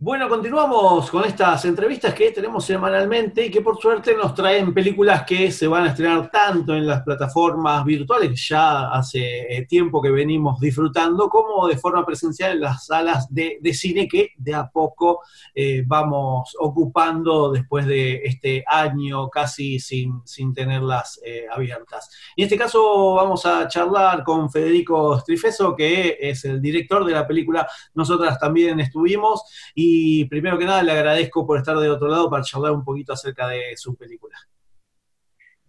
Bueno, 0.00 0.28
continuamos 0.28 1.10
con 1.10 1.24
estas 1.24 1.64
entrevistas 1.64 2.14
que 2.14 2.30
tenemos 2.30 2.64
semanalmente 2.64 3.44
y 3.46 3.50
que 3.50 3.62
por 3.62 3.80
suerte 3.80 4.14
nos 4.14 4.32
traen 4.32 4.72
películas 4.72 5.24
que 5.24 5.50
se 5.50 5.66
van 5.66 5.86
a 5.86 5.88
estrenar 5.88 6.30
tanto 6.30 6.72
en 6.76 6.86
las 6.86 7.02
plataformas 7.02 7.84
virtuales, 7.84 8.46
ya 8.48 8.92
hace 8.92 9.18
eh, 9.56 9.66
tiempo 9.66 10.00
que 10.00 10.12
venimos 10.12 10.60
disfrutando, 10.60 11.28
como 11.28 11.66
de 11.66 11.76
forma 11.76 12.06
presencial 12.06 12.52
en 12.52 12.60
las 12.60 12.86
salas 12.86 13.26
de, 13.28 13.58
cine 13.74 14.06
que 14.06 14.34
de 14.36 14.54
a 14.54 14.68
poco 14.70 15.22
eh, 15.52 15.82
vamos 15.84 16.54
ocupando 16.60 17.50
después 17.50 17.84
de 17.84 18.22
este 18.22 18.62
año 18.68 19.28
casi 19.28 19.80
sin, 19.80 20.22
sin 20.24 20.54
tenerlas 20.54 21.20
eh, 21.24 21.46
abiertas. 21.50 22.08
En 22.36 22.44
este 22.44 22.56
caso 22.56 23.14
vamos 23.14 23.44
a 23.46 23.66
charlar 23.66 24.22
con 24.22 24.48
Federico 24.48 25.18
Strifeso, 25.18 25.74
que 25.74 26.18
es 26.20 26.44
el 26.44 26.62
director 26.62 27.04
de 27.04 27.14
la 27.14 27.26
película 27.26 27.66
Nosotras 27.94 28.38
también 28.38 28.78
estuvimos. 28.78 29.42
Y 29.74 29.87
y 29.90 30.24
primero 30.26 30.58
que 30.58 30.64
nada 30.64 30.82
le 30.82 30.92
agradezco 30.92 31.46
por 31.46 31.58
estar 31.58 31.76
de 31.76 31.90
otro 31.90 32.08
lado 32.08 32.28
para 32.28 32.42
charlar 32.42 32.72
un 32.72 32.84
poquito 32.84 33.12
acerca 33.12 33.48
de 33.48 33.76
su 33.76 33.96
película. 33.96 34.36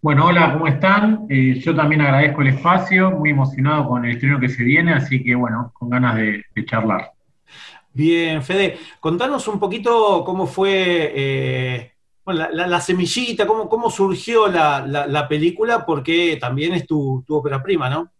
Bueno, 0.02 0.26
hola, 0.26 0.52
¿cómo 0.52 0.66
están? 0.66 1.26
Eh, 1.28 1.60
yo 1.60 1.74
también 1.74 2.00
agradezco 2.00 2.40
el 2.40 2.48
espacio, 2.48 3.10
muy 3.10 3.30
emocionado 3.30 3.86
con 3.86 4.04
el 4.04 4.12
estreno 4.12 4.40
que 4.40 4.48
se 4.48 4.62
viene, 4.64 4.94
así 4.94 5.22
que 5.22 5.34
bueno, 5.34 5.72
con 5.74 5.90
ganas 5.90 6.16
de, 6.16 6.44
charlar. 6.64 7.12
Bien, 7.92 8.42
Fede, 8.42 8.78
contanos 8.98 9.46
un 9.48 9.58
poquito 9.58 10.22
cómo 10.24 10.46
fue 10.46 11.12
eh, 11.14 11.92
la, 12.24 12.80
semillita, 12.80 13.46
cómo, 13.46 13.68
cómo 13.68 13.90
surgió 13.90 14.48
la, 14.48 15.26
película, 15.28 15.84
porque 15.84 16.38
también 16.40 16.74
es 16.74 16.86
tu, 16.86 17.22
tu 17.26 17.36
ópera 17.36 17.62
prima, 17.62 17.90
¿no? 17.90 18.10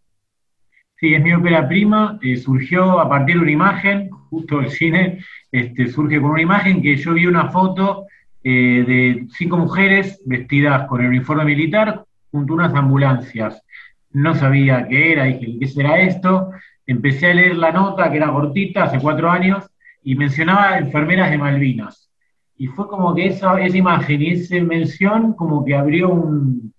Sí, 1.01 1.15
es 1.15 1.23
mi 1.23 1.33
ópera 1.33 1.67
prima, 1.67 2.19
eh, 2.21 2.37
surgió 2.37 2.99
a 2.99 3.09
partir 3.09 3.35
de 3.37 3.41
una 3.41 3.51
imagen, 3.51 4.11
justo 4.29 4.59
el 4.59 4.69
cine 4.69 5.17
este, 5.51 5.87
surge 5.87 6.21
con 6.21 6.29
una 6.29 6.43
imagen 6.43 6.79
que 6.79 6.95
yo 6.95 7.15
vi 7.15 7.25
una 7.25 7.49
foto 7.49 8.05
eh, 8.43 8.83
de 8.85 9.25
cinco 9.35 9.57
mujeres 9.57 10.21
vestidas 10.27 10.87
con 10.87 11.01
el 11.01 11.07
uniforme 11.07 11.43
militar 11.43 12.05
junto 12.29 12.53
a 12.53 12.57
unas 12.57 12.75
ambulancias. 12.75 13.63
No 14.11 14.35
sabía 14.35 14.87
qué 14.87 15.13
era, 15.13 15.23
dije, 15.23 15.57
¿qué 15.59 15.67
será 15.67 15.99
esto? 15.99 16.51
Empecé 16.85 17.31
a 17.31 17.33
leer 17.33 17.55
la 17.55 17.71
nota, 17.71 18.11
que 18.11 18.17
era 18.17 18.31
cortita, 18.31 18.83
hace 18.83 18.99
cuatro 18.99 19.31
años, 19.31 19.67
y 20.03 20.13
mencionaba 20.13 20.77
enfermeras 20.77 21.31
de 21.31 21.39
Malvinas. 21.39 22.11
Y 22.57 22.67
fue 22.67 22.87
como 22.87 23.15
que 23.15 23.25
esa, 23.25 23.59
esa 23.59 23.75
imagen 23.75 24.21
y 24.21 24.33
esa 24.33 24.55
mención 24.63 25.33
como 25.33 25.65
que 25.65 25.73
abrió 25.73 26.09
un, 26.09 26.71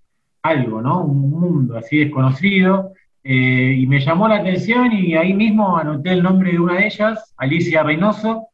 algo, 0.45 0.81
¿no? 0.81 1.03
Un 1.03 1.29
mundo 1.29 1.77
así 1.77 1.99
desconocido 1.99 2.93
eh, 3.25 3.77
y 3.79 3.87
me 3.87 4.01
llamó 4.01 4.27
la 4.27 4.37
atención 4.37 4.93
y 4.93 5.15
ahí 5.15 5.33
mismo 5.33 5.77
anoté 5.77 6.11
el 6.11 6.23
nombre 6.23 6.53
de 6.53 6.59
una 6.59 6.75
de 6.75 6.87
ellas, 6.87 7.35
Alicia 7.37 7.83
Reynoso. 7.83 8.49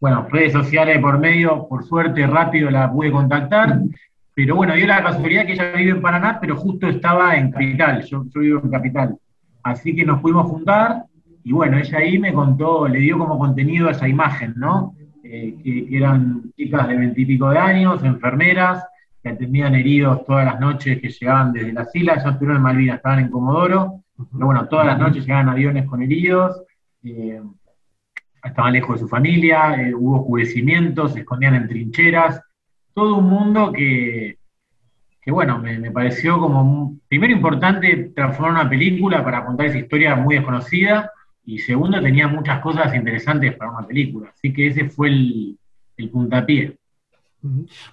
Bueno, 0.00 0.26
redes 0.30 0.52
sociales 0.52 0.98
por 0.98 1.18
medio, 1.18 1.66
por 1.68 1.84
suerte, 1.84 2.26
rápido 2.26 2.70
la 2.70 2.92
pude 2.92 3.10
contactar. 3.10 3.80
Pero 4.34 4.56
bueno, 4.56 4.74
dio 4.74 4.86
la 4.86 5.02
casualidad 5.02 5.46
que 5.46 5.52
ella 5.52 5.72
vive 5.72 5.92
en 5.92 6.02
Paraná, 6.02 6.38
pero 6.40 6.56
justo 6.56 6.88
estaba 6.88 7.36
en 7.36 7.50
Capital. 7.50 8.02
Yo, 8.04 8.24
vivo 8.34 8.60
en 8.62 8.70
Capital. 8.70 9.16
Así 9.62 9.94
que 9.94 10.04
nos 10.04 10.20
pudimos 10.20 10.46
juntar 10.46 11.04
y 11.42 11.52
bueno, 11.52 11.78
ella 11.78 11.98
ahí 11.98 12.18
me 12.18 12.32
contó, 12.32 12.88
le 12.88 12.98
dio 12.98 13.18
como 13.18 13.38
contenido 13.38 13.88
esa 13.88 14.08
imagen, 14.08 14.54
¿no? 14.56 14.94
Eh, 15.22 15.54
que, 15.62 15.96
eran 15.96 16.42
chicas 16.56 16.88
de 16.88 16.96
veintipico 16.96 17.50
de 17.50 17.58
años, 17.58 18.02
enfermeras, 18.02 18.84
que 19.24 19.30
atendían 19.30 19.74
heridos 19.74 20.22
todas 20.26 20.44
las 20.44 20.60
noches 20.60 21.00
que 21.00 21.08
llegaban 21.08 21.50
desde 21.50 21.72
las 21.72 21.96
islas, 21.96 22.22
ya 22.22 22.30
estuvieron 22.30 22.58
en 22.58 22.62
Malvinas, 22.62 22.96
estaban 22.96 23.20
en 23.20 23.30
Comodoro, 23.30 24.02
pero 24.30 24.46
bueno, 24.46 24.68
todas 24.68 24.86
las 24.86 24.98
noches 24.98 25.24
llegaban 25.24 25.48
aviones 25.48 25.86
con 25.86 26.02
heridos, 26.02 26.62
eh, 27.02 27.40
estaban 28.44 28.74
lejos 28.74 28.96
de 28.96 29.00
su 29.00 29.08
familia, 29.08 29.80
eh, 29.80 29.94
hubo 29.94 30.20
oscurecimientos, 30.20 31.14
se 31.14 31.20
escondían 31.20 31.54
en 31.54 31.68
trincheras, 31.68 32.42
todo 32.92 33.16
un 33.16 33.30
mundo 33.30 33.72
que, 33.72 34.36
que 35.22 35.30
bueno, 35.30 35.58
me, 35.58 35.90
pareció 35.90 36.38
como, 36.38 36.98
primero 37.08 37.32
importante 37.32 38.12
transformar 38.14 38.60
una 38.60 38.68
película 38.68 39.24
para 39.24 39.46
contar 39.46 39.66
esa 39.66 39.78
historia 39.78 40.16
muy 40.16 40.34
desconocida, 40.34 41.10
y 41.46 41.58
segundo 41.60 41.98
tenía 42.02 42.28
muchas 42.28 42.60
cosas 42.60 42.94
interesantes 42.94 43.56
para 43.56 43.70
una 43.70 43.86
película, 43.86 44.32
así 44.34 44.52
que 44.52 44.66
ese 44.66 44.90
fue 44.90 45.08
el, 45.08 45.58
el 45.96 46.10
puntapié. 46.10 46.76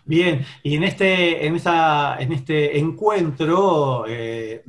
Bien, 0.06 0.46
y 0.64 0.76
en 0.76 0.84
este, 0.84 1.46
en 1.46 1.56
en 1.56 2.32
este 2.32 2.80
encuentro 2.80 4.06
eh, 4.08 4.64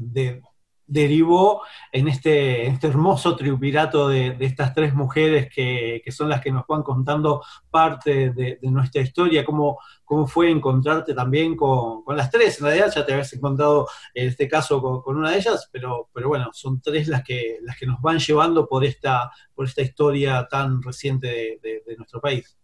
derivó 0.85 1.63
en 1.93 2.09
este, 2.09 2.67
este 2.67 2.89
hermoso 2.89 3.37
triunvirato 3.37 4.09
de, 4.09 4.37
estas 4.41 4.75
tres 4.75 4.93
mujeres 4.93 5.49
que, 5.55 6.03
son 6.11 6.29
las 6.29 6.41
que 6.41 6.51
nos 6.51 6.67
van 6.67 6.83
contando 6.83 7.45
parte 7.71 8.31
de, 8.31 8.59
nuestra 8.63 9.03
historia, 9.03 9.45
cómo, 9.45 9.79
cómo 10.05 10.27
fue 10.27 10.51
encontrarte 10.51 11.15
también 11.15 11.57
con, 11.57 12.03
las 12.17 12.31
tres. 12.31 12.59
En 12.59 12.67
realidad 12.67 12.93
ya 12.93 13.07
te 13.07 13.13
habías 13.13 13.33
encontrado 13.35 13.87
en 14.15 14.29
este 14.29 14.49
caso 14.49 14.83
con, 14.83 15.17
una 15.17 15.31
de 15.31 15.39
ellas, 15.39 15.69
pero, 15.71 16.09
pero 16.13 16.29
bueno, 16.29 16.51
son 16.53 16.81
tres 16.81 17.07
las 17.07 17.23
que, 17.23 17.59
las 17.63 17.79
que 17.79 17.87
nos 17.87 18.01
van 18.03 18.19
llevando 18.19 18.67
por 18.67 18.85
esta, 18.85 19.31
por 19.55 19.67
esta 19.67 19.83
historia 19.83 20.49
tan 20.51 20.83
reciente 20.83 21.61
de 21.63 21.97
nuestro 21.97 22.21
país. 22.21 22.57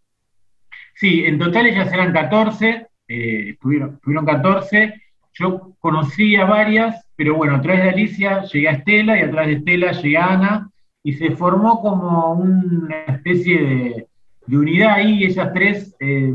Sí, 0.98 1.24
en 1.24 1.38
total 1.38 1.66
ellas 1.66 1.92
eran 1.92 2.12
14, 2.12 2.88
eh, 3.06 3.50
estuvieron, 3.50 4.00
14. 4.26 4.94
Yo 5.32 5.76
conocí 5.78 6.34
a 6.34 6.44
varias, 6.44 7.06
pero 7.14 7.36
bueno, 7.36 7.54
a 7.54 7.60
través 7.60 7.84
de 7.84 7.90
Alicia 7.90 8.42
llegué 8.42 8.68
a 8.68 8.72
Estela 8.72 9.16
y 9.16 9.22
a 9.22 9.30
través 9.30 9.48
de 9.48 9.54
Estela 9.58 9.92
llegué 9.92 10.16
Ana 10.16 10.68
y 11.04 11.12
se 11.12 11.30
formó 11.36 11.80
como 11.82 12.32
una 12.32 12.96
especie 13.06 14.06
de, 14.48 14.56
unidad 14.56 14.94
ahí. 14.94 15.22
Ellas 15.22 15.52
tres 15.54 15.94
eh, 16.00 16.32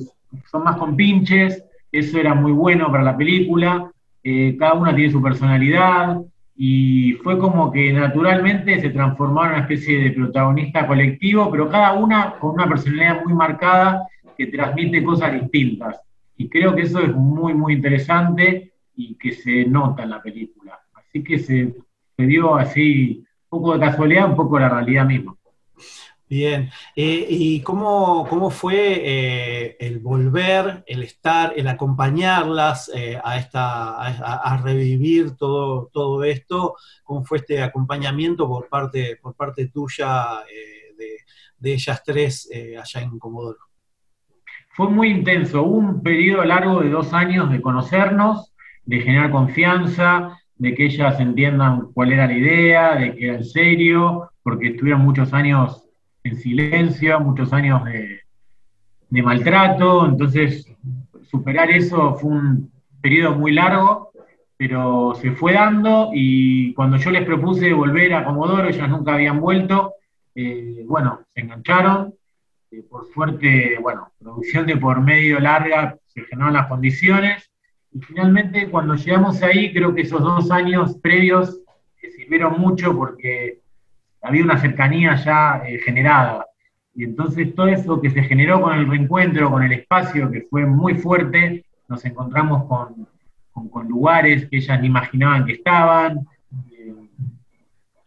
son 0.50 0.63
más 0.63 0.78
compinches, 0.78 1.62
eso 1.91 2.18
era 2.18 2.34
muy 2.34 2.53
bueno 2.53 2.90
para 2.90 3.03
la 3.03 3.18
película. 3.18 3.91
Eh, 4.24 4.56
cada 4.57 4.75
una 4.75 4.95
tiene 4.95 5.12
su 5.12 5.22
personalidad 5.22 6.22
y 6.56 7.18
fue 7.22 7.38
como 7.38 7.69
que 7.69 7.91
naturalmente 7.91 8.80
se 8.80 8.91
transformaron 8.91 9.56
en 9.56 9.56
una 9.56 9.63
especie 9.63 10.03
de 10.03 10.12
protagonista 10.12 10.88
colectivo, 10.88 11.51
pero 11.51 11.69
cada 11.69 11.91
una 11.95 12.35
con 12.40 12.51
una 12.51 12.69
personalidad 12.69 13.25
muy 13.25 13.34
marcada 13.34 14.07
que 14.38 14.48
transmite 14.48 15.04
cosas 15.04 15.34
distintas. 15.34 16.00
Y 16.38 16.50
creo 16.50 16.76
que 16.76 16.82
eso 16.84 17.00
es 17.00 17.14
muy, 17.14 17.54
muy 17.54 17.74
interesante 17.74 18.74
y 18.96 19.16
que 19.16 19.34
se 19.34 19.66
nota 19.66 20.04
en 20.04 20.10
la 20.12 20.22
película. 20.22 20.80
Así 20.94 21.24
que 21.24 21.40
se, 21.40 21.74
dio 22.18 22.56
así 22.56 23.26
un 23.50 23.60
poco 23.60 23.74
de 23.74 23.80
casualidad, 23.80 24.30
un 24.30 24.36
poco 24.36 24.60
la 24.60 24.70
realidad 24.70 25.06
misma. 25.06 25.36
Bien, 26.30 26.72
eh, 26.96 27.28
¿y 27.30 27.62
cómo, 27.62 28.26
cómo 28.28 28.50
fue 28.50 29.02
eh, 29.06 29.78
el 29.80 30.00
volver, 30.00 30.84
el 30.88 31.04
estar, 31.04 31.54
el 31.56 31.68
acompañarlas 31.68 32.90
eh, 32.96 33.20
a, 33.24 33.38
esta, 33.38 33.98
a, 34.00 34.58
revivir 34.58 35.36
todo, 35.36 35.92
todo 35.94 36.24
esto? 36.24 36.76
¿Cómo 37.04 37.24
fue 37.24 37.40
este 37.40 37.62
acompañamiento 37.62 38.48
por 38.48 38.68
parte, 38.68 39.20
por 39.22 39.36
parte 39.36 39.68
tuya 39.68 40.44
de, 40.98 41.18
de, 41.60 41.74
ellas 41.74 42.02
tres 42.04 42.50
allá 42.82 43.02
en 43.02 43.20
Comodoro? 43.20 43.73
Fue 44.76 44.90
muy 44.90 45.10
intenso, 45.10 45.62
hubo 45.62 45.78
un 45.78 46.02
periodo 46.02 46.44
largo 46.46 46.81
de 46.81 46.90
dos 46.90 47.14
años 47.14 47.52
de 47.52 47.62
conocernos, 47.62 48.54
de 48.86 49.02
generar 49.02 49.30
confianza, 49.30 50.40
de 50.56 50.74
que 50.74 50.86
ellas 50.86 51.20
entiendan 51.20 51.90
cuál 51.94 52.12
era 52.12 52.25
la 52.25 52.34
idea, 52.34 52.96
de 52.96 53.16
que 53.16 53.25
era 53.25 53.36
en 53.36 53.46
serio, 53.46 54.31
porque 54.42 54.70
estuvieron 54.70 55.02
muchos 55.02 55.31
años 55.31 55.88
en 56.24 56.38
silencio, 56.38 57.20
muchos 57.20 57.54
años 57.54 57.84
de, 57.86 58.22
maltrato, 59.22 60.08
entonces 60.08 60.68
superar 61.22 61.69
eso 61.69 62.16
fue 62.16 62.31
un 62.31 62.72
periodo 63.00 63.36
muy 63.36 63.52
largo, 63.52 64.10
pero 64.58 65.14
se 65.22 65.34
fue 65.34 65.54
dando 65.54 66.10
y 66.16 66.74
cuando 66.74 66.98
yo 66.98 67.12
les 67.12 67.24
propuse 67.24 67.74
volver 67.74 68.16
a 68.16 68.26
Comodoro, 68.26 68.68
ellas 68.68 68.90
nunca 68.90 69.14
habían 69.14 69.40
vuelto, 69.40 69.94
eh, 70.34 70.84
bueno, 70.88 71.19
se 71.36 71.42
engancharon, 71.42 72.16
por 72.81 73.12
suerte, 73.14 73.78
bueno, 73.81 74.12
producción 74.20 74.66
de 74.66 74.78
por 74.78 75.02
medio 75.02 75.40
larga, 75.40 75.98
se 76.08 76.22
generaron 76.24 76.54
las 76.54 76.68
condiciones. 76.68 77.52
Y 77.92 78.02
finalmente, 78.02 78.70
cuando 78.70 78.96
llegamos 78.96 79.42
ahí, 79.44 79.72
creo 79.74 79.94
que 79.94 80.02
esos 80.02 80.22
dos 80.22 80.50
años 80.52 80.98
previos 80.98 81.60
sirvieron 82.16 82.60
mucho 82.60 82.96
porque 82.96 83.60
había 84.22 84.44
una 84.44 84.58
cercanía 84.58 85.16
ya 85.16 85.64
eh, 85.68 85.80
generada. 85.80 86.46
Y 86.96 87.04
entonces 87.04 87.54
todo 87.56 87.68
eso 87.68 88.00
que 88.02 88.10
se 88.10 88.24
generó 88.24 88.62
con 88.62 88.74
el 88.78 88.88
reencuentro, 88.88 89.50
con 89.50 89.64
el 89.64 89.74
espacio, 89.74 90.31
que 90.31 90.42
fue 90.50 90.66
muy 90.66 90.96
fuerte, 90.96 91.66
nos 91.88 92.06
encontramos 92.06 92.66
con, 92.66 93.08
lugares 93.88 94.48
que 94.50 94.58
ellas 94.58 94.80
ni 94.80 94.88
imaginaban 94.88 95.46
que 95.46 95.54
estaban. 95.54 96.26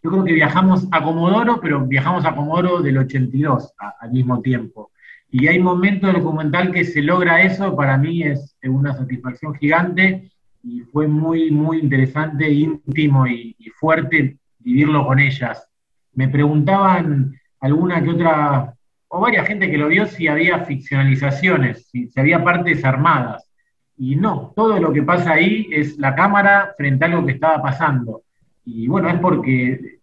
Yo 0.07 0.13
creo 0.13 0.25
que 0.25 0.35
viajamos 0.35 0.87
a 0.93 1.03
Comodoro, 1.03 1.61
pero 1.61 1.85
viajamos 1.85 2.25
a 2.25 2.33
Comodoro 2.33 2.81
del 2.81 2.99
82 2.99 3.75
al 3.99 4.13
mismo 4.13 4.41
tiempo. 4.41 4.93
Y 5.33 5.49
hay 5.49 5.59
momentos 5.59 6.13
del 6.13 6.23
documental 6.23 6.71
que 6.71 6.85
se 6.85 7.03
logra 7.03 7.43
eso, 7.43 7.75
para 7.75 7.99
mí 7.99 8.23
es 8.23 8.57
una 8.63 8.95
satisfacción 8.97 9.57
gigante 9.57 10.31
y 10.63 10.83
fue 10.83 11.09
muy, 11.09 11.51
muy 11.51 11.81
interesante, 11.81 12.49
íntimo 12.49 13.27
y, 13.27 13.57
fuerte 13.75 14.37
vivirlo 14.61 15.05
con 15.05 15.19
ellas. 15.19 15.67
Me 16.15 16.29
preguntaban 16.29 17.35
alguna 17.59 18.01
que 18.01 18.11
otra, 18.11 18.77
o 19.09 19.21
varias 19.21 19.49
gente 19.49 19.69
que 19.69 19.77
lo 19.77 19.89
vio, 19.89 20.07
si 20.07 20.29
había 20.29 20.61
ficcionalizaciones, 20.61 21.89
si, 21.89 22.09
había 22.15 22.45
partes 22.45 22.85
armadas. 22.85 23.51
Y 23.99 24.15
no, 24.15 24.53
todo 24.55 24.79
lo 24.79 24.93
que 24.93 25.03
pasa 25.03 25.33
ahí 25.33 25.67
es 25.73 25.99
la 25.99 26.15
cámara 26.15 26.75
frente 26.79 27.05
a 27.05 27.09
algo 27.09 27.27
que 27.27 27.33
estaba 27.33 27.61
pasando. 27.61 28.23
Y 28.67 28.89
bueno, 28.89 29.09
es 29.09 29.19
porque 29.21 30.01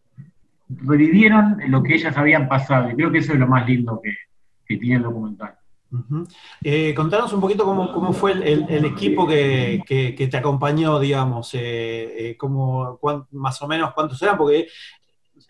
revivieron 0.70 1.58
lo 1.68 1.84
que 1.84 1.96
ellas 1.96 2.18
habían 2.18 2.48
pasado. 2.48 2.90
Y 2.90 2.96
creo 2.96 3.12
que 3.12 3.20
eso 3.20 3.34
es 3.34 3.40
lo 3.40 3.48
más 3.48 3.68
lindo 3.68 4.02
que, 4.02 4.14
que 4.66 4.78
tiene 4.78 4.96
el 4.96 5.04
documental. 5.04 5.56
Eh, 6.64 6.94
contanos 6.96 7.32
un 7.34 7.42
poquito 7.42 7.66
cómo, 7.66 8.14
fue 8.14 8.32
el, 8.32 8.86
equipo 8.86 9.28
que, 9.28 9.84
te 10.30 10.38
acompañó, 10.38 11.00
digamos, 11.00 11.54
eh, 11.54 12.32
eh 12.32 12.38
más 13.32 13.62
o 13.62 13.68
menos 13.68 13.94
cuántos 13.94 14.22
eran, 14.24 14.38
porque 14.38 14.68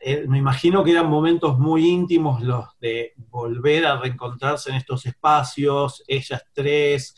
eh, 0.03 0.25
me 0.27 0.38
imagino 0.38 0.83
que 0.83 0.91
eran 0.91 1.09
momentos 1.09 1.57
muy 1.57 1.88
íntimos 1.88 2.41
los 2.41 2.65
de 2.79 3.13
volver 3.29 3.85
a 3.85 4.00
reencontrarse 4.00 4.69
en 4.69 4.75
estos 4.75 5.05
espacios, 5.05 6.03
ellas 6.07 6.44
tres. 6.53 7.15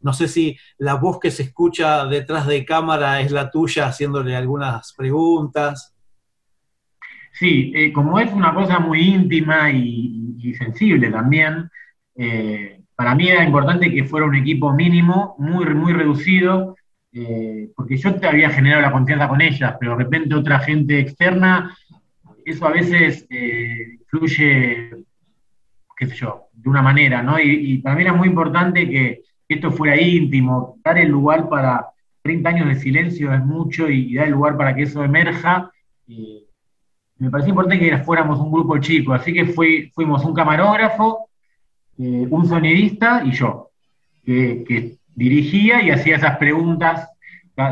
no 0.00 0.12
sé 0.12 0.28
si 0.28 0.56
la 0.78 0.94
voz 0.94 1.18
que 1.20 1.30
se 1.30 1.44
escucha 1.44 2.04
detrás 2.06 2.46
de 2.46 2.64
cámara 2.64 3.20
es 3.20 3.30
la 3.30 3.50
tuya 3.50 3.86
haciéndole 3.86 4.36
algunas 4.36 4.92
preguntas. 4.94 5.94
Sí, 7.32 7.72
como 7.94 8.18
es 8.18 8.32
una 8.32 8.52
cosa 8.52 8.80
muy 8.80 9.00
íntima 9.00 9.70
y 9.70 10.54
sensible 10.54 11.10
también, 11.10 11.70
eh, 12.16 12.82
para 12.94 13.14
mí 13.14 13.28
era 13.28 13.44
importante 13.44 13.90
que 13.90 14.04
fuera 14.04 14.26
un 14.26 14.34
equipo 14.34 14.72
mínimo, 14.72 15.34
muy, 15.38 15.64
muy 15.74 15.92
reducido, 15.92 16.76
eh, 17.12 17.70
porque 17.74 17.96
yo 17.96 18.14
te 18.14 18.26
había 18.26 18.50
generado 18.50 18.82
la 18.82 18.92
confianza 18.92 19.28
con 19.28 19.40
ellas, 19.40 19.76
pero 19.80 19.96
de 19.96 20.04
repente 20.04 20.34
otra 20.34 20.60
gente 20.60 21.00
externa, 21.00 21.76
eso 22.44 22.66
a 22.66 22.70
veces 22.70 23.26
eh, 23.30 23.98
fluye, 24.06 25.04
qué 25.96 26.06
sé 26.06 26.16
yo, 26.16 26.48
de 26.52 26.68
una 26.68 26.82
manera, 26.82 27.22
¿no? 27.22 27.38
Y, 27.40 27.78
para 27.78 27.96
mí 27.96 28.02
era 28.02 28.12
muy 28.12 28.28
importante 28.28 28.88
que, 28.88 29.22
esto 29.48 29.72
fuera 29.72 30.00
íntimo, 30.00 30.78
dar 30.84 30.96
el 30.96 31.08
lugar 31.08 31.48
para 31.48 31.86
30 32.22 32.48
años 32.48 32.68
de 32.68 32.76
silencio 32.76 33.34
es 33.34 33.44
mucho 33.44 33.90
y, 33.90 34.14
dar 34.14 34.26
el 34.26 34.32
lugar 34.32 34.56
para 34.56 34.76
que 34.76 34.82
eso 34.82 35.02
emerja. 35.02 35.72
me 37.18 37.30
parecía 37.30 37.50
importante 37.50 37.80
que 37.80 37.98
fuéramos 37.98 38.38
un 38.38 38.52
grupo 38.52 38.78
chico, 38.78 39.12
así 39.12 39.32
que 39.32 39.46
fuimos 39.46 40.24
un 40.24 40.34
camarógrafo, 40.34 41.28
eh, 41.98 42.28
un 42.30 42.46
sonidista 42.46 43.22
y 43.24 43.32
yo, 43.32 43.70
que, 44.24 44.99
dirigía 45.20 45.82
y 45.82 45.90
hacía 45.90 46.16
esas 46.16 46.38
preguntas 46.38 47.06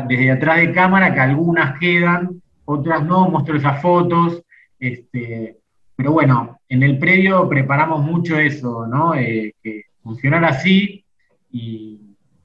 desde 0.07 0.31
atrás 0.31 0.57
de 0.57 0.71
cámara, 0.71 1.11
que 1.11 1.19
algunas 1.19 1.79
quedan, 1.79 2.41
otras 2.63 3.03
no, 3.03 3.27
muestro 3.27 3.57
esas 3.57 3.81
fotos. 3.81 4.43
Este, 4.79 5.57
pero 5.95 6.11
bueno, 6.11 6.59
en 6.69 6.83
el 6.83 6.99
predio 6.99 7.49
preparamos 7.49 8.03
mucho 8.03 8.37
eso, 8.37 8.85
¿no? 8.85 9.15
Eh, 9.15 9.55
que 9.63 9.85
funcionara 10.03 10.49
así 10.49 11.03
y 11.51 11.99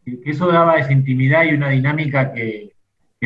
que 0.05 0.31
eso 0.31 0.47
daba 0.47 0.79
esa 0.79 0.93
intimidad 0.93 1.45
y 1.45 1.53
una 1.53 1.69
dinámica 1.69 2.33
que, 2.33 2.73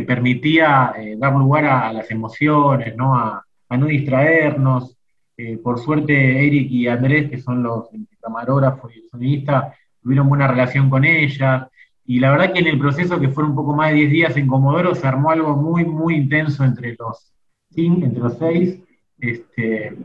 permitía 0.07 0.93
eh, 0.97 1.17
dar 1.19 1.35
lugar 1.35 1.65
a, 1.65 1.93
las 1.93 2.09
emociones, 2.13 2.95
¿no? 2.95 3.17
A, 3.17 3.45
a 3.69 3.77
no 3.77 3.87
distraernos, 3.87 4.97
eh, 5.37 5.57
por 5.57 5.81
suerte, 5.81 6.47
Eric 6.47 6.71
y 6.71 6.87
Andrés, 6.87 7.29
que 7.29 7.39
son 7.39 7.65
los 7.65 7.89
camarógrafos 8.21 8.95
y 8.95 9.01
el 9.01 9.09
sonidista, 9.09 9.75
tuvieron 10.03 10.29
buena 10.29 10.47
relación 10.47 10.91
con 10.91 11.05
ella. 11.05 11.69
Y 12.05 12.21
la 12.21 12.31
verdad 12.31 12.53
que 12.53 12.61
en 12.61 12.67
el 12.67 12.79
proceso, 12.79 13.21
que 13.21 13.29
fueron 13.29 13.51
un 13.51 13.57
poco 13.57 13.75
más 13.75 13.91
de 13.91 13.97
10 13.97 14.11
días 14.11 14.37
en 14.37 14.47
Comodoro, 14.47 14.95
se 14.95 15.07
armó 15.07 15.31
algo 15.31 15.57
muy, 15.57 15.85
muy 15.85 16.17
intenso 16.17 16.65
entre 16.65 16.97
los, 16.99 17.33
entre 17.77 18.21
los 18.21 18.39
seis, 18.39 18.81
este, 19.19 19.97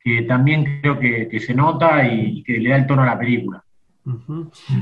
que 0.00 0.22
también 0.22 0.80
creo 0.80 0.98
que, 0.98 1.40
se 1.40 1.54
nota 1.54 2.06
y 2.06 2.42
que 2.42 2.58
le 2.58 2.70
da 2.70 2.76
el 2.76 2.86
tono 2.86 3.02
a 3.02 3.06
la 3.06 3.18
película. 3.18 3.64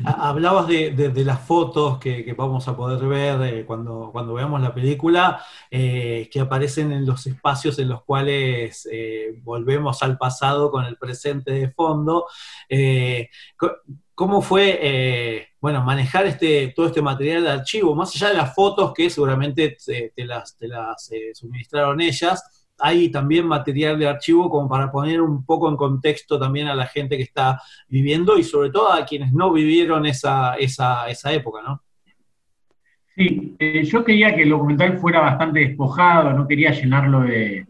Hablabas 0.05 0.67
de, 0.67 1.25
las 1.25 1.41
fotos 1.41 1.99
que, 1.99 2.35
vamos 2.37 2.67
a 2.67 2.77
poder 2.77 3.07
ver 3.07 3.55
eh, 3.55 3.65
cuando, 3.65 4.11
cuando 4.11 4.35
veamos 4.35 4.61
la 4.61 4.75
película, 4.75 5.41
eh, 5.71 6.29
que 6.33 6.41
aparecen 6.41 6.91
en 6.91 7.07
los 7.07 7.25
espacios 7.29 7.79
en 7.79 7.89
los 7.89 8.03
cuales 8.03 8.89
eh, 8.91 9.39
volvemos 9.43 10.03
al 10.03 10.19
pasado 10.19 10.73
con 10.73 10.85
el 10.85 10.97
presente 10.97 11.53
de 11.53 11.71
fondo. 11.71 12.27
¿Cómo 14.15 14.43
fue 14.43 15.49
bueno, 15.61 15.83
manejar 15.83 16.27
este, 16.27 16.73
todo 16.75 16.87
este 16.87 17.01
material 17.01 17.45
de 17.45 17.51
archivo, 17.51 17.95
más 17.95 18.15
allá 18.15 18.29
de 18.29 18.35
las 18.35 18.55
fotos 18.55 18.93
que 18.93 19.09
seguramente 19.09 19.77
te, 19.85 20.25
las, 20.25 20.57
te 20.57 20.69
las 20.69 21.11
suministraron 21.35 22.01
ellas? 22.01 22.63
hay 22.85 23.11
también 23.11 23.47
material 23.47 23.97
de 23.99 24.09
archivo 24.09 24.51
como 24.51 24.69
para 24.69 24.91
poner 24.91 25.21
un 25.21 25.45
poco 25.47 25.69
en 25.69 25.77
contexto 25.77 26.39
también 26.39 26.67
a 26.67 26.75
la 26.75 26.87
gente 26.87 27.17
que 27.17 27.23
está 27.23 27.61
viviendo 27.89 28.37
y 28.37 28.43
sobre 28.43 28.71
todo 28.71 28.93
a 28.93 29.05
quienes 29.05 29.33
no 29.33 29.53
vivieron 29.53 30.05
esa, 30.05 30.57
esa, 30.57 31.09
esa 31.09 31.33
época, 31.33 31.61
¿no? 31.63 31.81
Sí, 33.15 33.55
eh, 33.59 33.85
yo 33.85 34.03
quería 34.05 34.35
que 34.35 34.43
el 34.43 34.51
documental 34.51 34.99
fuera 34.99 35.21
bastante 35.21 35.61
despojado, 35.61 36.33
no 36.33 36.49
quería 36.49 36.73
llenarlo 36.73 37.21
de 37.21 37.67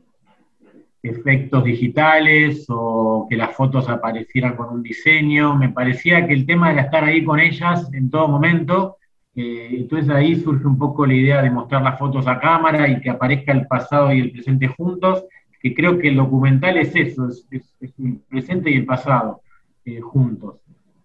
efectos 1.02 1.64
digitales 1.64 2.66
o 2.68 3.26
que 3.28 3.36
las 3.36 3.54
fotos 3.56 3.88
aparecieran 3.88 4.56
con 4.56 4.68
un 4.68 4.82
diseño. 4.82 5.56
Me 5.56 5.70
parecía 5.70 6.26
que 6.26 6.34
el 6.34 6.46
tema 6.46 6.72
era 6.72 6.82
estar 6.82 7.04
ahí 7.04 7.24
con 7.24 7.40
ellas 7.40 7.88
en 7.92 8.10
todo 8.10 8.28
momento 8.28 8.96
eh, 9.34 9.68
entonces 9.72 10.10
ahí 10.10 10.36
surge 10.36 10.66
un 10.66 10.76
poco 10.76 11.06
la 11.06 11.14
idea 11.14 11.42
de 11.42 11.50
mostrar 11.50 11.82
las 11.82 11.98
fotos 11.98 12.26
a 12.26 12.38
cámara 12.38 12.88
y 12.88 13.00
que 13.00 13.10
aparezca 13.10 13.52
el 13.52 13.66
pasado 13.66 14.12
y 14.12 14.20
el 14.20 14.32
presente 14.32 14.68
juntos, 14.68 15.24
que 15.60 15.74
creo 15.74 15.98
que 15.98 16.08
el 16.08 16.16
documental 16.16 16.76
es 16.76 16.94
eso, 16.94 17.28
es, 17.28 17.46
el 17.80 18.20
presente 18.28 18.70
y 18.70 18.74
el 18.74 18.84
pasado 18.84 19.40
eh, 19.84 20.00
juntos. 20.00 20.56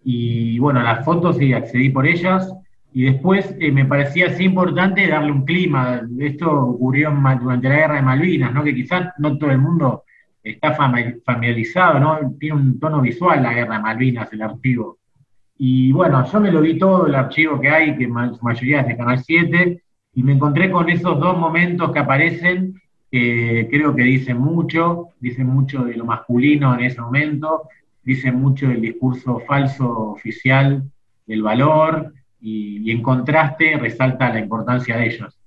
Y 0.04 0.58
bueno, 0.58 0.82
las 0.82 1.04
fotos 1.04 1.38
sí, 1.38 1.52
accedí 1.52 1.90
por 1.90 2.06
ellas, 2.06 2.52
y 2.92 3.04
después 3.04 3.54
eh, 3.60 3.70
me 3.70 3.84
parecía 3.84 4.28
así 4.28 4.44
importante 4.44 5.06
darle 5.06 5.32
un 5.32 5.44
clima. 5.44 6.02
Esto 6.18 6.50
ocurrió 6.50 7.10
durante 7.10 7.68
la 7.68 7.76
guerra 7.76 7.96
de 7.96 8.02
Malvinas, 8.02 8.52
¿no? 8.52 8.64
que 8.64 8.74
quizás 8.74 9.12
no 9.18 9.36
todo 9.38 9.50
el 9.50 9.58
mundo 9.58 10.04
está 10.42 10.74
familiarizado, 10.74 12.00
¿no? 12.00 12.34
tiene 12.38 12.56
un 12.56 12.80
tono 12.80 13.00
visual 13.00 13.42
la 13.42 13.52
guerra 13.52 13.76
de 13.76 13.82
Malvinas, 13.82 14.32
el 14.32 14.42
archivo. 14.42 14.98
Y 15.58 15.92
bueno, 15.92 16.24
yo 16.30 16.40
me 16.40 16.52
lo 16.52 16.60
vi 16.60 16.78
todo, 16.78 17.06
el 17.06 17.14
archivo 17.14 17.60
que 17.60 17.68
hay, 17.68 17.96
que 17.96 18.06
su 18.06 18.38
mayoría 18.42 18.80
es 18.80 18.88
de 18.88 18.96
Canal 18.96 19.18
7, 19.18 19.82
y 20.14 20.22
me 20.22 20.32
encontré 20.32 20.70
con 20.70 20.88
esos 20.88 21.18
dos 21.20 21.36
momentos 21.36 21.92
que 21.92 21.98
aparecen, 21.98 22.80
que 23.10 23.68
creo 23.70 23.94
que 23.94 24.02
dicen 24.02 24.38
mucho, 24.38 25.08
dicen 25.20 25.46
mucho 25.46 25.84
de 25.84 25.96
lo 25.96 26.04
masculino 26.04 26.74
en 26.74 26.84
ese 26.84 27.00
momento, 27.00 27.68
dicen 28.04 28.36
mucho 28.36 28.68
del 28.68 28.80
discurso 28.80 29.40
falso 29.40 30.12
oficial 30.12 30.84
del 31.26 31.42
valor, 31.42 32.12
y, 32.40 32.90
en 32.90 33.02
contraste 33.02 33.76
resalta 33.78 34.32
la 34.32 34.40
importancia 34.40 34.96
de 34.96 35.06
ellos. 35.06 35.38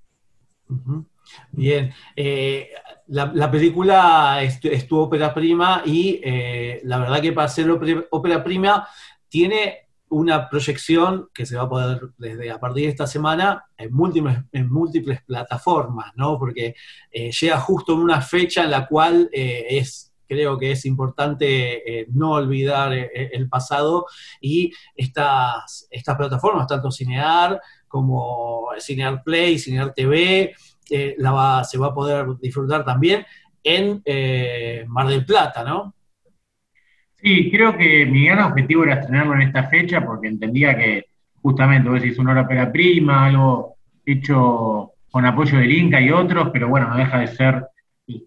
Bien, 1.51 1.93
eh, 2.15 2.69
la, 3.07 3.51
película 3.51 4.41
es, 4.41 4.88
tu 4.88 4.98
ópera 4.98 5.33
prima 5.33 5.81
y 5.86 6.19
eh, 6.24 6.81
la 6.83 7.00
verdad 7.00 7.21
que 7.21 7.33
para 7.33 7.48
ser 7.48 7.69
ópera 8.10 8.43
prima 8.43 8.88
tiene 9.27 9.88
una 10.10 10.50
proyección 10.50 11.29
que 11.33 11.45
se 11.45 11.55
va 11.55 11.63
a 11.63 11.69
poder 11.69 12.01
desde 12.17 12.51
a 12.51 12.60
partir 12.60 12.83
de 12.83 12.89
esta 12.89 13.07
semana 13.07 13.63
en 13.77 13.93
múltiples, 13.93 15.21
plataformas, 15.25 16.12
¿no? 16.15 16.38
Porque 16.38 16.75
eh, 17.12 17.31
llega 17.31 17.57
justo 17.60 17.93
en 17.93 18.00
una 18.00 18.21
fecha 18.21 18.65
en 18.65 18.71
la 18.71 18.88
cual 18.88 19.29
es, 19.31 20.11
creo 20.31 20.57
que 20.57 20.71
es 20.71 20.85
importante 20.85 22.01
eh, 22.01 22.07
no 22.13 22.31
olvidar 22.31 22.93
el 22.93 23.50
pasado 23.50 24.05
y 24.39 24.71
estas, 24.95 25.88
estas 25.91 26.15
plataformas, 26.15 26.67
tanto 26.67 26.89
Cinear 26.89 27.59
como 27.88 28.69
Cinear 28.79 29.21
Play, 29.23 29.59
Cinear 29.59 29.93
TV, 29.93 30.53
se 30.88 31.15
va 31.19 31.61
a 31.61 31.93
poder 31.93 32.27
disfrutar 32.41 32.85
también 32.85 33.25
en 33.63 34.01
Mar 34.88 35.07
del 35.07 35.25
Plata, 35.25 35.63
¿no? 35.63 35.93
Sí, 37.21 37.51
creo 37.51 37.77
que 37.77 38.05
mi 38.05 38.25
gran 38.25 38.51
objetivo 38.51 38.83
era 38.83 38.95
estrenarlo 38.95 39.35
en 39.35 39.43
esta 39.43 39.67
fecha 39.67 40.03
porque 40.03 40.27
entendía 40.27 40.75
que 40.75 41.05
justamente 41.41 41.89
vos 41.89 42.01
decís 42.01 42.17
una 42.17 42.39
ópera 42.39 42.71
prima, 42.71 43.25
algo 43.25 43.75
hecho 44.05 44.93
con 45.11 45.25
apoyo 45.25 45.57
del 45.57 45.71
Inca 45.71 46.00
y 46.00 46.09
otros, 46.09 46.50
pero 46.51 46.69
bueno, 46.69 46.88
no 46.89 46.97
deja 46.97 47.19
de 47.19 47.27
ser 47.27 47.65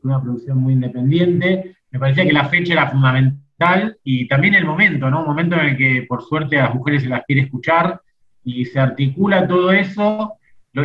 una 0.03 0.23
producción 0.23 0.59
muy 0.59 0.75
independiente. 0.75 1.74
Me 1.95 2.01
parecía 2.01 2.25
que 2.25 2.33
la 2.33 2.49
fecha 2.49 2.73
era 2.73 2.91
fundamental 2.91 3.45
tal, 3.57 3.97
y 4.03 4.27
también 4.27 4.55
el 4.55 4.65
momento, 4.65 5.09
¿no? 5.09 5.21
Un 5.21 5.27
momento 5.27 5.55
en 5.55 5.67
el 5.67 5.77
que 5.77 6.05
por 6.09 6.23
suerte 6.23 6.59
a 6.59 6.65
las 6.65 6.75
mujeres 6.75 7.05
se 7.05 7.09
las 7.09 7.25
quiere 7.25 7.43
escuchar 7.43 8.01
y 8.43 8.65
se 8.65 8.81
articula 8.81 9.47
todo 9.47 9.71
eso 9.71 10.35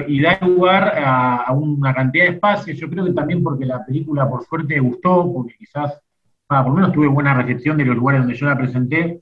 y 0.08 0.22
da 0.22 0.38
lugar 0.42 0.94
a, 1.04 1.52
una 1.52 1.96
cantidad 1.96 2.26
de 2.26 2.32
espacios. 2.34 2.78
Yo 2.78 2.88
creo 2.92 3.06
que 3.06 3.14
también 3.14 3.42
porque 3.42 3.66
la 3.66 3.84
película 3.84 4.30
por 4.30 4.46
suerte 4.46 4.80
gustó, 4.80 5.34
porque 5.34 5.56
quizás, 5.58 6.00
por 6.48 6.68
lo 6.68 6.74
menos 6.76 6.92
tuve 6.92 7.08
buena 7.08 7.34
recepción 7.34 7.76
de 7.76 7.86
los 7.86 7.96
lugares 7.96 8.22
donde 8.22 8.38
yo 8.38 8.46
la 8.46 8.58
presenté, 8.58 9.22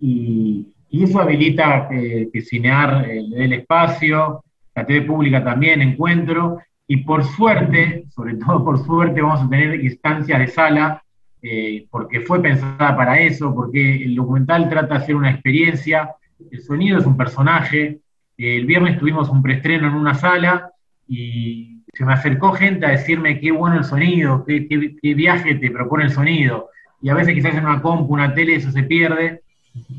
y, 0.00 0.68
eso 0.90 1.20
habilita 1.20 1.86
que, 1.88 2.30
que 2.32 2.40
Cinear 2.40 3.08
eh, 3.08 3.22
le 3.22 3.36
dé 3.36 3.44
el 3.44 3.52
espacio, 3.52 4.42
la 4.74 4.86
TV 4.86 5.02
pública 5.02 5.44
también, 5.44 5.82
encuentro, 5.82 6.58
y 6.86 6.96
por 6.98 7.22
suerte, 7.22 8.06
sobre 8.08 8.34
todo 8.34 8.64
por 8.64 8.84
suerte, 8.84 9.20
vamos 9.20 9.42
a 9.42 9.48
tener 9.48 9.84
instancias 9.84 10.38
de 10.40 10.48
sala, 10.48 11.02
eh, 11.42 11.86
porque 11.90 12.20
fue 12.20 12.42
pensada 12.42 12.96
para 12.96 13.20
eso, 13.20 13.54
porque 13.54 14.02
el 14.02 14.14
documental 14.14 14.68
trata 14.68 14.94
de 14.94 15.00
hacer 15.02 15.16
una 15.16 15.30
experiencia, 15.30 16.14
el 16.50 16.60
sonido 16.60 16.98
es 16.98 17.06
un 17.06 17.16
personaje, 17.16 18.00
el 18.36 18.64
viernes 18.64 18.98
tuvimos 18.98 19.28
un 19.28 19.42
preestreno 19.42 19.88
en 19.88 19.94
una 19.94 20.14
sala 20.14 20.70
y 21.06 21.82
se 21.92 22.04
me 22.04 22.12
acercó 22.12 22.52
gente 22.52 22.86
a 22.86 22.90
decirme 22.90 23.40
qué 23.40 23.50
bueno 23.50 23.78
el 23.78 23.84
sonido, 23.84 24.44
qué, 24.46 25.14
viaje 25.14 25.56
te 25.56 25.70
propone 25.70 26.04
el 26.04 26.10
sonido. 26.10 26.70
Y 27.02 27.08
a 27.08 27.14
veces 27.14 27.34
quizás 27.34 27.54
en 27.54 27.64
una 27.64 27.82
compu, 27.82 28.12
una 28.12 28.34
tele, 28.34 28.54
eso 28.54 28.70
se 28.70 28.82
pierde. 28.84 29.42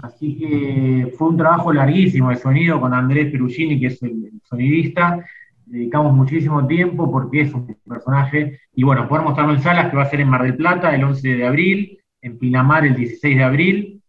Así 0.02 0.38
que 0.38 1.14
fue 1.18 1.30
un 1.30 1.38
trabajo 1.38 1.72
larguísimo 1.74 2.30
de 2.30 2.38
sonido 2.38 2.80
con 2.80 2.94
Andrés 2.94 3.32
Perugini, 3.32 3.80
que 3.80 3.88
es 3.88 4.02
el, 4.04 4.32
sonidista. 4.44 5.24
Dedicamos 5.72 6.14
muchísimo 6.14 6.68
tiempo 6.68 7.10
porque 7.10 7.42
es 7.42 7.54
un 7.54 7.66
personaje. 7.88 8.60
Y 8.76 8.84
bueno, 8.84 9.08
poder 9.08 9.24
mostrarlo 9.24 9.54
en 9.54 9.62
salas, 9.62 9.90
que 9.90 9.96
va 9.96 10.04
a 10.04 10.10
ser 10.10 10.20
en 10.20 10.28
Mar 10.28 10.44
del 10.44 10.58
Plata 10.58 10.94
el 10.94 11.02
11 11.02 11.36
de 11.38 11.48
abril, 11.48 12.00
en 12.22 12.38
Pinamar 12.38 12.86
el 12.86 12.94
16 12.94 13.38
de 13.38 13.44
abril. 13.44 14.02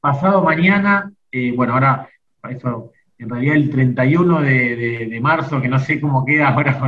Pasado 0.00 0.42
mañana, 0.42 1.12
eh, 1.30 1.52
bueno, 1.54 1.74
ahora 1.74 2.08
eso 2.50 2.90
en 3.16 3.30
realidad 3.30 3.54
el 3.54 3.70
31 3.70 4.40
de, 4.40 5.18
marzo, 5.22 5.62
que 5.62 5.68
no 5.68 5.78
sé 5.78 6.00
cómo 6.00 6.24
queda 6.24 6.48
ahora 6.48 6.80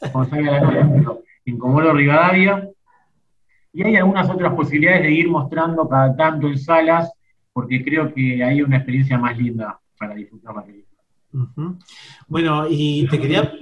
cuando, 0.00 0.30
salga 0.30 0.52
la 0.52 0.60
nota, 0.60 0.88
pero 0.94 1.22
en 1.44 1.58
Comoro 1.58 1.92
Rivadavia. 1.92 2.68
Y 3.72 3.82
hay 3.82 3.96
algunas 3.96 4.30
otras 4.30 4.54
posibilidades 4.54 5.02
de 5.02 5.10
ir 5.10 5.28
mostrando 5.28 5.88
cada 5.88 6.14
tanto 6.14 6.46
en 6.46 6.56
salas, 6.56 7.12
porque 7.52 7.82
creo 7.82 8.14
que 8.14 8.44
hay 8.44 8.62
una 8.62 8.76
experiencia 8.76 9.18
más 9.18 9.36
linda 9.36 9.76
para 9.98 10.14
disfrutar 10.14 10.54
la 10.54 10.62
película. 10.62 10.91
Bueno, 12.28 12.66
y 12.68 13.06
te 13.08 13.18
quería, 13.18 13.52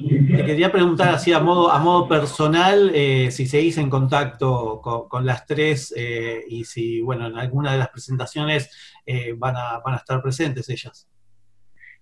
quería 0.44 0.72
preguntar 0.72 1.14
así 1.14 1.32
a 1.32 1.38
modo, 1.38 1.70
a 1.70 1.78
modo 1.78 2.08
personal, 2.08 2.90
eh, 2.92 3.30
si 3.30 3.46
seguís 3.46 3.78
en 3.78 3.88
contacto 3.88 4.80
con, 4.80 5.24
las 5.24 5.46
tres 5.46 5.94
eh, 5.96 6.42
y 6.48 6.64
si, 6.64 7.00
bueno, 7.00 7.26
en 7.26 7.38
alguna 7.38 7.72
de 7.72 7.78
las 7.78 7.88
presentaciones 7.90 8.70
eh, 9.06 9.34
van, 9.38 9.56
a, 9.56 9.78
van 9.84 9.94
a 9.94 9.98
estar 9.98 10.20
presentes 10.20 10.68
ellas. 10.68 11.08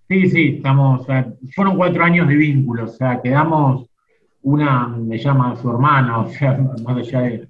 Sí, 0.09 0.31
sí, 0.31 0.55
estamos, 0.57 1.07
fueron 1.55 1.77
cuatro 1.77 2.03
años 2.03 2.29
de 2.29 2.37
vínculo, 2.37 2.85
o 2.85 2.89
sea, 2.89 3.21
quedamos, 3.21 3.91
una 4.41 4.89
me 4.89 5.19
llama 5.19 5.55
su 5.57 5.69
hermana, 5.69 6.19
o 6.23 6.31
sea, 6.31 6.59
más 6.83 6.97
allá 6.97 7.21
de 7.21 7.49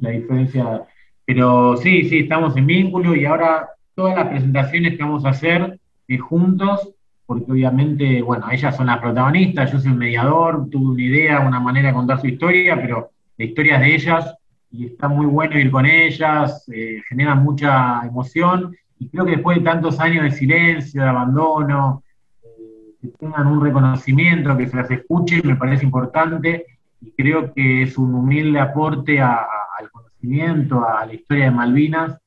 la 0.00 0.10
diferencia, 0.10 0.84
pero 1.26 1.76
sí, 1.76 2.08
sí, 2.08 2.20
estamos 2.20 2.56
en 2.56 2.66
vínculo 2.66 3.14
y 3.14 3.26
ahora 3.26 3.68
todas 3.94 4.16
las 4.16 4.28
presentaciones 4.28 4.96
que 4.96 5.02
vamos 5.02 5.26
a 5.26 5.30
hacer 5.30 5.78
juntos, 6.16 6.94
porque 7.28 7.52
obviamente, 7.52 8.22
bueno, 8.22 8.46
ellas 8.50 8.74
son 8.74 8.86
las 8.86 9.00
protagonistas, 9.00 9.70
yo 9.70 9.78
soy 9.78 9.90
un 9.90 9.98
mediador, 9.98 10.70
tuve 10.70 10.92
una 10.92 11.02
idea, 11.02 11.40
una 11.40 11.60
manera 11.60 11.88
de 11.88 11.94
contar 11.94 12.18
su 12.18 12.26
historia, 12.26 12.74
pero 12.74 13.10
la 13.36 13.44
historia 13.44 13.74
es 13.74 13.80
de 13.82 13.94
ellas 13.94 14.34
y 14.70 14.86
está 14.86 15.08
muy 15.08 15.26
bueno 15.26 15.58
ir 15.58 15.70
con 15.70 15.84
ellas, 15.84 16.66
eh, 16.72 17.02
genera 17.06 17.34
mucha 17.34 18.00
emoción 18.06 18.74
y 18.98 19.10
creo 19.10 19.26
que 19.26 19.32
después 19.32 19.58
de 19.58 19.64
tantos 19.64 20.00
años 20.00 20.24
de 20.24 20.30
silencio, 20.30 21.02
de 21.02 21.08
abandono, 21.10 22.02
eh, 22.42 22.94
que 23.02 23.08
tengan 23.08 23.46
un 23.46 23.62
reconocimiento, 23.62 24.56
que 24.56 24.66
se 24.66 24.78
las 24.78 24.90
escuche, 24.90 25.42
me 25.44 25.56
parece 25.56 25.84
importante 25.84 26.64
y 27.02 27.10
creo 27.10 27.52
que 27.52 27.82
es 27.82 27.98
un 27.98 28.14
humilde 28.14 28.58
aporte 28.58 29.20
al 29.20 29.90
conocimiento, 29.92 30.82
a 30.82 31.04
la 31.04 31.12
historia 31.12 31.44
de 31.44 31.50
Malvinas, 31.50 32.18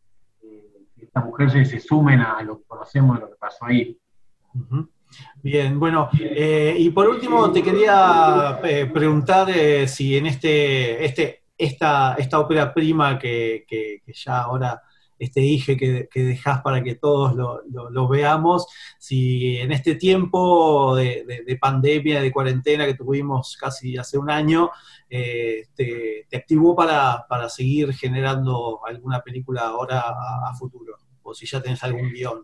eh, 0.43 0.61
que 0.95 1.05
estas 1.05 1.25
mujeres 1.25 1.67
se 1.67 1.79
sumen 1.79 2.19
a 2.19 2.39
lo 2.43 2.59
que 2.59 2.65
conocemos 2.67 3.19
lo 3.19 3.29
que 3.29 3.35
pasó 3.39 3.65
ahí. 3.65 3.97
Bien, 5.43 5.79
bueno, 5.79 6.09
eh, 6.19 6.75
y 6.77 6.89
por 6.91 7.09
último 7.09 7.51
te 7.51 7.61
quería 7.61 8.59
preguntar 8.93 9.49
si 9.87 10.17
en 10.17 10.27
este, 10.27 11.03
este, 11.03 11.43
esta, 11.57 12.15
esta 12.15 12.39
ópera 12.39 12.73
prima 12.73 13.19
que, 13.19 13.65
que 13.67 14.01
ya 14.13 14.41
ahora 14.41 14.81
este 15.21 15.39
dije 15.39 15.77
que, 15.77 16.09
que 16.11 16.23
dejás 16.23 16.61
para 16.61 16.83
que 16.83 16.95
todos 16.95 17.35
lo, 17.35 18.07
veamos, 18.07 18.65
si 18.97 19.57
en 19.57 19.71
este 19.71 19.93
tiempo 19.93 20.95
de, 20.95 21.57
pandemia, 21.61 22.21
de 22.21 22.31
cuarentena 22.31 22.87
que 22.87 22.95
tuvimos 22.95 23.55
casi 23.55 23.97
hace 23.97 24.17
un 24.17 24.31
año, 24.31 24.71
eh, 25.07 25.67
te, 25.75 26.25
activó 26.35 26.75
para, 26.75 27.23
seguir 27.49 27.93
generando 27.93 28.83
alguna 28.83 29.21
película 29.21 29.67
ahora 29.67 29.99
a, 29.99 30.55
futuro, 30.57 30.95
o 31.21 31.35
si 31.35 31.45
ya 31.45 31.61
tenés 31.61 31.83
algún 31.83 32.11
guion. 32.11 32.43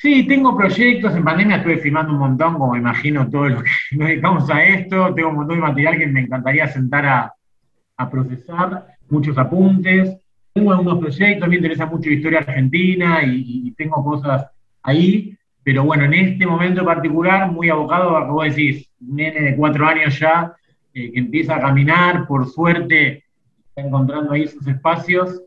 Sí, 0.00 0.26
tengo 0.26 0.56
proyectos. 0.56 1.14
En 1.14 1.24
pandemia 1.24 1.56
estuve 1.56 1.76
filmando 1.76 2.14
un 2.14 2.20
montón, 2.20 2.54
como 2.54 2.74
imagino 2.74 3.28
todo 3.28 3.50
lo 3.50 3.62
que 3.62 3.70
nos 3.96 4.08
dedicamos 4.08 4.48
a 4.48 4.64
esto. 4.64 5.12
Tengo 5.14 5.28
un 5.28 5.36
montón 5.36 5.56
de 5.56 5.62
material 5.62 5.98
que 5.98 6.06
me 6.06 6.20
encantaría 6.20 6.66
sentar 6.68 7.06
a, 7.06 8.10
procesar, 8.10 8.96
muchos 9.10 9.36
apuntes 9.36 10.16
tengo 10.54 10.72
algunos 10.72 10.98
proyectos, 10.98 11.48
me 11.48 11.56
interesa 11.56 11.86
mucho 11.86 12.08
la 12.08 12.16
historia 12.16 12.38
argentina 12.38 13.22
y, 13.22 13.70
tengo 13.76 14.02
cosas 14.02 14.46
ahí, 14.82 15.36
pero 15.62 15.84
bueno, 15.84 16.04
en 16.04 16.14
este 16.14 16.46
momento 16.46 16.84
particular, 16.84 17.50
muy 17.52 17.68
abocado 17.68 18.16
a 18.16 18.44
decís, 18.44 18.90
nene 18.98 19.40
de 19.40 19.56
cuatro 19.56 19.86
años 19.86 20.18
ya, 20.18 20.52
eh, 20.92 21.12
que 21.12 21.18
empieza 21.18 21.56
a 21.56 21.60
caminar, 21.60 22.26
por 22.26 22.46
suerte, 22.46 23.24
está 23.68 23.82
encontrando 23.82 24.32
ahí 24.32 24.48
sus 24.48 24.66
espacios, 24.66 25.42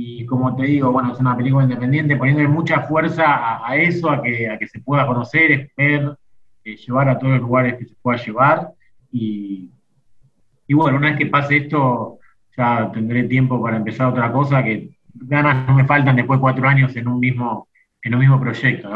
y 0.00 0.24
como 0.26 0.54
te 0.54 0.62
digo, 0.62 0.92
bueno, 0.92 1.12
es 1.12 1.18
una 1.18 1.36
película 1.36 1.64
independiente, 1.64 2.16
poniéndole 2.16 2.46
mucha 2.46 2.82
fuerza 2.82 3.66
a, 3.66 3.76
eso, 3.76 4.08
a 4.08 4.22
que, 4.22 4.48
a 4.48 4.56
que 4.56 4.68
se 4.68 4.78
pueda 4.78 5.04
conocer, 5.04 5.72
ver, 5.76 6.16
eh, 6.62 6.76
llevar 6.76 7.08
a 7.08 7.18
todos 7.18 7.32
los 7.32 7.42
lugares 7.42 7.74
que 7.76 7.86
se 7.86 7.96
pueda 8.00 8.16
llevar, 8.16 8.70
y, 9.10 9.68
y 10.68 10.74
bueno, 10.74 10.98
una 10.98 11.08
vez 11.08 11.18
que 11.18 11.26
pase 11.26 11.56
esto, 11.56 12.20
ya 12.56 12.92
tendré 12.92 13.24
tiempo 13.24 13.60
para 13.60 13.78
empezar 13.78 14.06
otra 14.06 14.30
cosa 14.30 14.62
que 14.62 14.96
ganas 15.14 15.66
no 15.66 15.74
me 15.74 15.84
faltan 15.84 16.14
después 16.14 16.38
de 16.38 16.42
cuatro 16.42 16.68
años 16.68 16.94
en 16.94 17.08
un 17.08 17.18
mismo, 17.18 17.66
en 18.00 18.14
un 18.14 18.20
mismo 18.20 18.38
proyecto, 18.38 18.88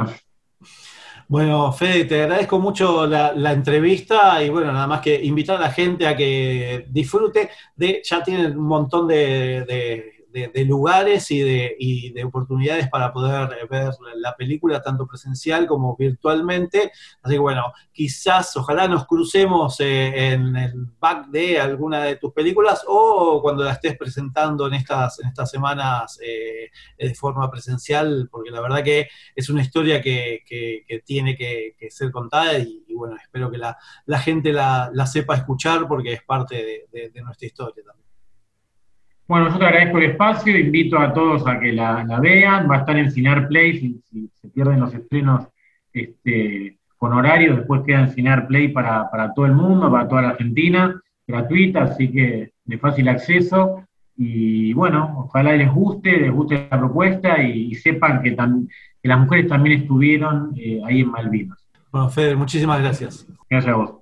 Bueno, 1.26 1.72
Fede, 1.72 2.04
te 2.04 2.22
agradezco 2.22 2.60
mucho 2.60 3.08
la, 3.08 3.52
entrevista 3.52 4.40
y 4.40 4.50
bueno, 4.50 4.72
nada 4.72 4.86
más 4.86 5.00
que 5.00 5.20
invitar 5.20 5.56
a 5.56 5.62
la 5.62 5.70
gente 5.72 6.06
a 6.06 6.16
que 6.16 6.86
disfrute 6.90 7.50
de, 7.74 8.02
ya 8.04 8.22
tienen 8.22 8.56
un 8.56 8.68
montón 8.68 9.08
de 9.08 9.64
de, 9.66 10.21
lugares 10.64 11.30
y 11.30 11.40
de, 11.40 11.76
y 11.78 12.12
de, 12.12 12.24
oportunidades 12.24 12.88
para 12.88 13.12
poder 13.12 13.66
ver 13.68 13.92
la 14.16 14.34
película, 14.36 14.82
tanto 14.82 15.06
presencial 15.06 15.66
como 15.66 15.96
virtualmente. 15.96 16.92
Así 17.22 17.34
que 17.34 17.38
bueno, 17.38 17.72
quizás, 17.92 18.56
ojalá 18.56 18.88
nos 18.88 19.06
crucemos 19.06 19.78
eh, 19.80 20.32
en 20.32 20.56
el 20.56 20.86
back 20.98 21.26
de 21.28 21.60
alguna 21.60 22.04
de 22.04 22.16
tus 22.16 22.32
películas 22.32 22.82
o 22.86 23.40
cuando 23.42 23.64
la 23.64 23.72
estés 23.72 23.96
presentando 23.96 24.66
en 24.66 24.74
estas, 24.74 25.20
en 25.20 25.28
estas 25.28 25.50
semanas 25.50 26.18
eh, 26.22 26.70
de 26.98 27.14
forma 27.14 27.50
presencial, 27.50 28.28
porque 28.30 28.50
la 28.50 28.60
verdad 28.60 28.82
que 28.82 29.08
es 29.34 29.48
una 29.48 29.62
historia 29.62 30.00
que, 30.00 30.42
tiene 31.04 31.36
que, 31.36 31.74
ser 31.90 32.10
contada 32.10 32.58
y, 32.58 32.94
bueno, 32.94 33.16
espero 33.16 33.50
que 33.50 33.58
la, 33.58 33.76
gente 34.18 34.52
la, 34.52 34.90
sepa 35.06 35.36
escuchar 35.36 35.86
porque 35.88 36.12
es 36.12 36.22
parte 36.22 36.86
de 36.90 37.22
nuestra 37.22 37.46
historia 37.46 37.84
también. 37.84 38.11
Bueno, 39.32 39.48
yo 39.48 39.58
te 39.58 39.64
agradezco 39.64 39.96
el 39.96 40.10
espacio, 40.10 40.58
invito 40.58 40.98
a 40.98 41.10
todos 41.10 41.46
a 41.46 41.58
que 41.58 41.72
la, 41.72 42.04
vean, 42.20 42.70
va 42.70 42.74
a 42.74 42.78
estar 42.80 42.98
en 42.98 43.10
Cinear 43.10 43.48
Play, 43.48 43.78
si, 43.78 44.28
se 44.34 44.48
pierden 44.48 44.78
los 44.78 44.92
estrenos 44.92 45.48
este, 45.90 46.76
con 46.98 47.14
horario, 47.14 47.56
después 47.56 47.80
queda 47.86 48.00
en 48.00 48.10
Cinear 48.10 48.46
Play 48.46 48.68
para, 48.68 49.32
todo 49.34 49.46
el 49.46 49.54
mundo, 49.54 49.90
para 49.90 50.06
toda 50.06 50.20
la 50.20 50.28
Argentina, 50.28 51.00
gratuita, 51.26 51.84
así 51.84 52.12
que 52.12 52.52
de 52.62 52.76
fácil 52.76 53.08
acceso. 53.08 53.82
Y 54.18 54.74
bueno, 54.74 55.24
ojalá 55.24 55.56
les 55.56 55.72
guste, 55.72 56.14
les 56.14 56.30
guste 56.30 56.68
la 56.70 56.78
propuesta 56.78 57.42
y, 57.42 57.74
sepan 57.76 58.22
que, 58.22 58.36
las 59.02 59.18
mujeres 59.18 59.48
también 59.48 59.80
estuvieron 59.80 60.52
eh, 60.58 60.82
ahí 60.84 61.00
en 61.00 61.10
Malvinas. 61.10 61.56
Bueno, 61.90 62.10
Fede, 62.10 62.36
muchísimas 62.36 62.82
gracias. 62.82 63.26
Gracias 63.48 63.72
a 63.72 63.76
vos. 63.78 64.01